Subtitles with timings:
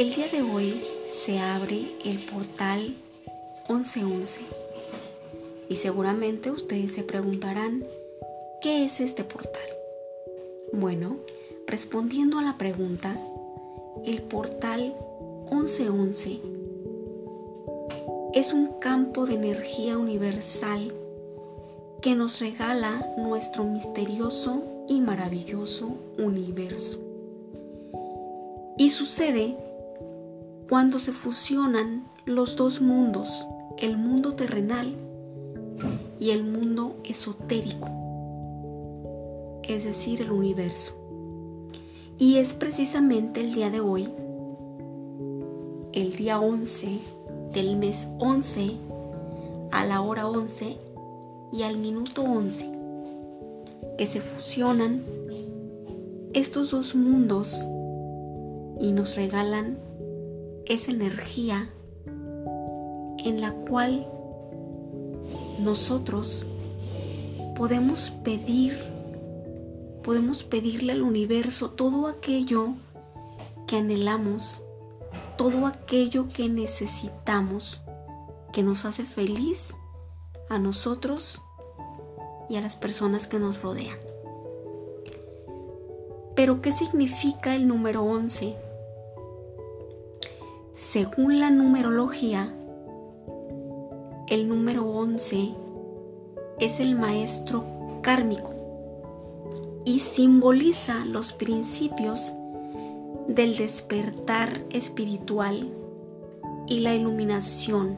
[0.00, 0.82] El día de hoy
[1.12, 2.96] se abre el portal
[3.68, 4.40] 1111
[5.68, 7.84] y seguramente ustedes se preguntarán,
[8.62, 9.68] ¿qué es este portal?
[10.72, 11.18] Bueno,
[11.66, 13.14] respondiendo a la pregunta,
[14.06, 14.94] el portal
[15.52, 16.40] 1111
[18.32, 20.94] es un campo de energía universal
[22.00, 26.98] que nos regala nuestro misterioso y maravilloso universo.
[28.78, 29.68] Y sucede
[30.70, 33.44] cuando se fusionan los dos mundos,
[33.76, 34.94] el mundo terrenal
[36.20, 37.88] y el mundo esotérico,
[39.64, 40.92] es decir, el universo.
[42.18, 44.08] Y es precisamente el día de hoy,
[45.92, 47.00] el día 11
[47.52, 48.70] del mes 11,
[49.72, 50.76] a la hora 11
[51.52, 52.70] y al minuto 11,
[53.98, 55.02] que se fusionan
[56.32, 57.60] estos dos mundos
[58.80, 59.89] y nos regalan
[60.70, 61.68] esa energía
[62.06, 64.06] en la cual
[65.58, 66.46] nosotros
[67.56, 68.78] podemos pedir,
[70.04, 72.74] podemos pedirle al universo todo aquello
[73.66, 74.62] que anhelamos,
[75.36, 77.80] todo aquello que necesitamos,
[78.52, 79.74] que nos hace feliz
[80.48, 81.42] a nosotros
[82.48, 83.98] y a las personas que nos rodean.
[86.36, 88.69] Pero, ¿qué significa el número 11?
[90.92, 92.52] Según la numerología,
[94.26, 95.54] el número 11
[96.58, 97.64] es el maestro
[98.02, 98.52] kármico
[99.84, 102.32] y simboliza los principios
[103.28, 105.72] del despertar espiritual
[106.66, 107.96] y la iluminación,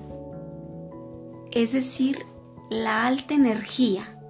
[1.51, 2.27] es decir,
[2.69, 4.21] la alta energía,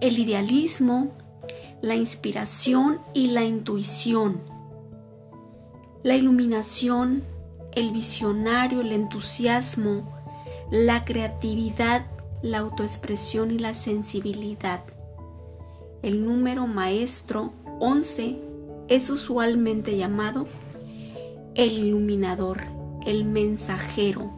[0.00, 1.12] el idealismo,
[1.80, 4.40] la inspiración y la intuición,
[6.02, 7.35] la iluminación,
[7.76, 10.12] el visionario, el entusiasmo,
[10.70, 12.06] la creatividad,
[12.42, 14.82] la autoexpresión y la sensibilidad.
[16.02, 18.40] El número maestro 11
[18.88, 20.48] es usualmente llamado
[21.54, 22.62] el iluminador,
[23.04, 24.30] el mensajero.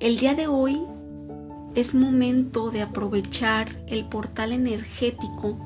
[0.00, 0.82] El día de hoy
[1.76, 5.58] es momento de aprovechar el portal energético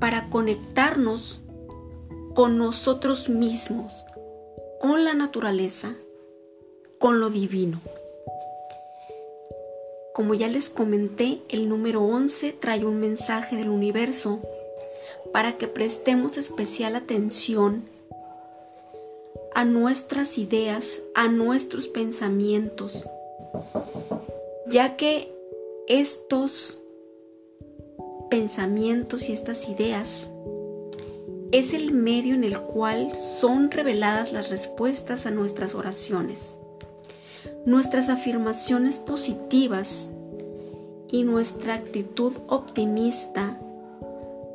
[0.00, 1.39] para conectarnos
[2.34, 4.04] con nosotros mismos,
[4.80, 5.94] con la naturaleza,
[6.98, 7.80] con lo divino.
[10.14, 14.40] Como ya les comenté, el número 11 trae un mensaje del universo
[15.32, 17.84] para que prestemos especial atención
[19.54, 23.08] a nuestras ideas, a nuestros pensamientos,
[24.68, 25.34] ya que
[25.88, 26.80] estos
[28.30, 30.30] pensamientos y estas ideas
[31.52, 36.56] es el medio en el cual son reveladas las respuestas a nuestras oraciones
[37.64, 40.10] nuestras afirmaciones positivas
[41.08, 43.60] y nuestra actitud optimista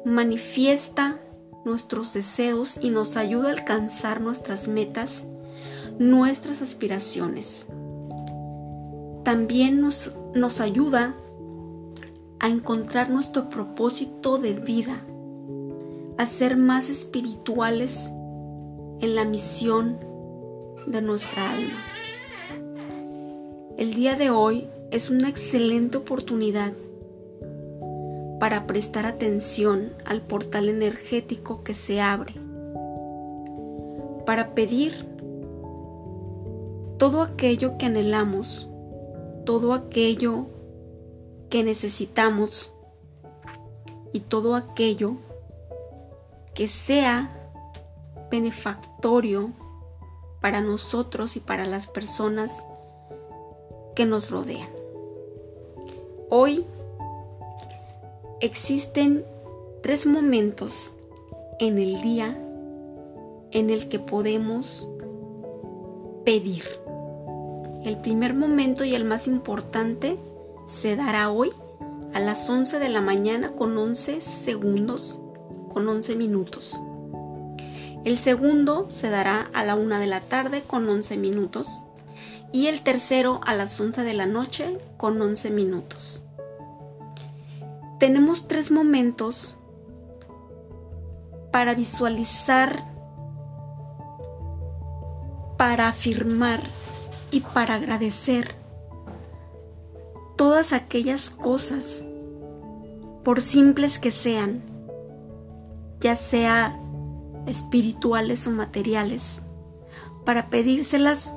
[0.06, 1.20] manifiesta
[1.66, 5.24] nuestros deseos y nos ayuda a alcanzar nuestras metas,
[5.98, 7.66] nuestras aspiraciones.
[9.24, 11.16] También nos, nos ayuda
[12.40, 15.04] a encontrar nuestro propósito de vida,
[16.18, 18.10] a ser más espirituales
[19.02, 19.98] en la misión
[20.88, 21.84] de nuestra alma.
[23.78, 26.74] El día de hoy es una excelente oportunidad
[28.40, 32.34] para prestar atención al portal energético que se abre,
[34.26, 35.06] para pedir
[36.98, 38.68] todo aquello que anhelamos,
[39.46, 40.46] todo aquello
[41.50, 42.74] que necesitamos
[44.14, 45.18] y todo aquello
[46.56, 47.52] que sea
[48.32, 49.52] benefactorio
[50.42, 52.64] para nosotros y para las personas
[53.96, 54.70] que nos rodean.
[56.30, 56.66] Hoy
[58.42, 59.26] existen
[59.82, 60.94] tres momentos
[61.60, 62.38] en el día
[63.52, 64.88] en el que podemos
[66.26, 66.66] pedir.
[67.84, 70.18] El primer momento y el más importante
[70.68, 71.52] se dará hoy
[72.14, 75.20] a las 11 de la mañana con 11 segundos,
[75.76, 76.80] con 11 minutos.
[78.06, 81.68] El segundo se dará a la 1 de la tarde con 11 minutos
[82.54, 86.24] y el tercero a las 11 de la noche con 11 minutos.
[88.00, 89.58] Tenemos tres momentos
[91.52, 92.86] para visualizar,
[95.58, 96.62] para afirmar
[97.32, 98.56] y para agradecer
[100.38, 102.06] todas aquellas cosas,
[103.26, 104.75] por simples que sean,
[106.06, 106.80] ya sea
[107.48, 109.42] espirituales o materiales,
[110.24, 111.34] para pedírselas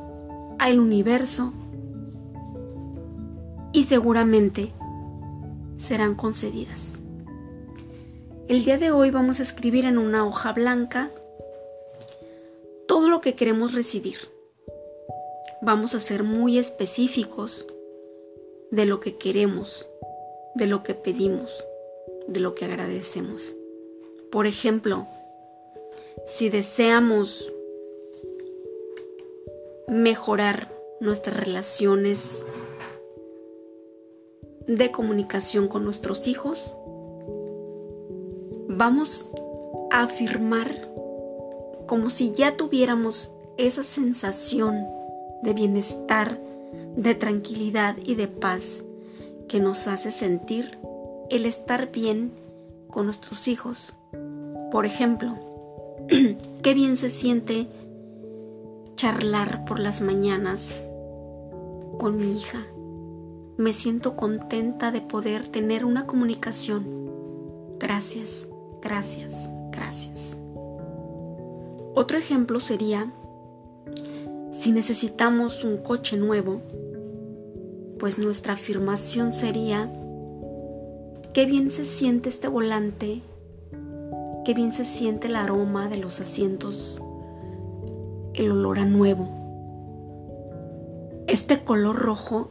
[0.58, 1.54] al universo
[3.72, 4.74] y seguramente
[5.78, 6.98] serán concedidas.
[8.46, 11.12] El día de hoy vamos a escribir en una hoja blanca
[12.86, 14.18] todo lo que queremos recibir.
[15.62, 17.64] Vamos a ser muy específicos
[18.70, 19.88] de lo que queremos,
[20.54, 21.64] de lo que pedimos,
[22.26, 23.54] de lo que agradecemos.
[24.30, 25.06] Por ejemplo,
[26.26, 27.52] si deseamos
[29.88, 30.70] mejorar
[31.00, 32.44] nuestras relaciones
[34.66, 36.74] de comunicación con nuestros hijos,
[38.68, 39.28] vamos
[39.90, 40.90] a afirmar
[41.86, 44.86] como si ya tuviéramos esa sensación
[45.42, 46.38] de bienestar,
[46.96, 48.84] de tranquilidad y de paz
[49.48, 50.78] que nos hace sentir
[51.30, 52.32] el estar bien
[52.90, 53.94] con nuestros hijos.
[54.70, 55.36] Por ejemplo,
[56.62, 57.68] qué bien se siente
[58.96, 60.80] charlar por las mañanas
[61.98, 62.66] con mi hija.
[63.56, 66.84] Me siento contenta de poder tener una comunicación.
[67.78, 68.48] Gracias,
[68.82, 69.32] gracias,
[69.72, 70.36] gracias.
[71.94, 73.12] Otro ejemplo sería,
[74.52, 76.62] si necesitamos un coche nuevo,
[77.98, 79.90] pues nuestra afirmación sería,
[81.38, 83.22] qué bien se siente este volante,
[84.44, 87.00] qué bien se siente el aroma de los asientos,
[88.34, 89.28] el olor a nuevo.
[91.28, 92.50] Este color rojo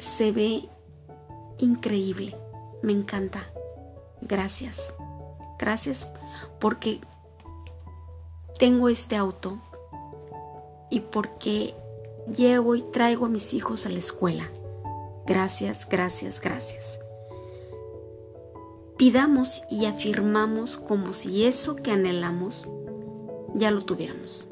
[0.00, 0.62] se ve
[1.58, 2.36] increíble,
[2.82, 3.44] me encanta.
[4.20, 4.92] Gracias,
[5.56, 6.10] gracias
[6.58, 6.98] porque
[8.58, 9.58] tengo este auto
[10.90, 11.72] y porque
[12.36, 14.50] llevo y traigo a mis hijos a la escuela.
[15.24, 17.05] Gracias, gracias, gracias.
[18.96, 22.66] Pidamos y afirmamos como si eso que anhelamos
[23.54, 24.48] ya lo tuviéramos.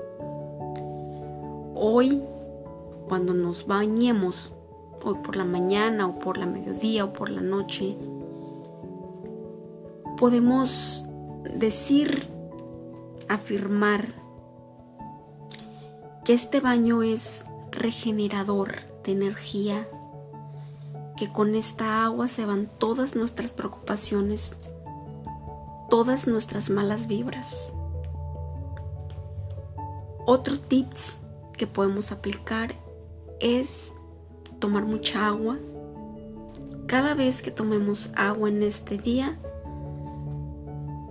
[1.74, 2.22] Hoy,
[3.08, 4.52] cuando nos bañemos,
[5.02, 7.96] hoy por la mañana o por la mediodía o por la noche,
[10.18, 11.06] podemos
[11.56, 12.28] decir
[13.28, 14.14] afirmar
[16.24, 19.88] que este baño es regenerador de energía,
[21.16, 24.58] que con esta agua se van todas nuestras preocupaciones,
[25.90, 27.72] todas nuestras malas vibras.
[30.26, 31.18] Otro tips
[31.56, 32.74] que podemos aplicar
[33.40, 33.92] es
[34.58, 35.58] tomar mucha agua.
[36.86, 39.38] Cada vez que tomemos agua en este día,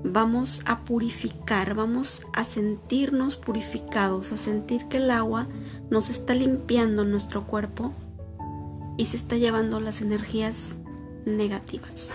[0.03, 5.47] vamos a purificar, vamos a sentirnos purificados, a sentir que el agua
[5.89, 7.93] nos está limpiando nuestro cuerpo
[8.97, 10.75] y se está llevando las energías
[11.25, 12.13] negativas.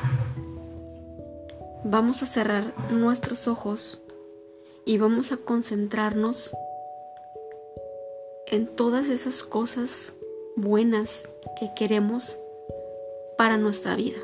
[1.84, 4.00] Vamos a cerrar nuestros ojos
[4.84, 6.50] y vamos a concentrarnos
[8.46, 10.12] en todas esas cosas
[10.56, 11.22] buenas
[11.58, 12.36] que queremos
[13.36, 14.18] para nuestra vida.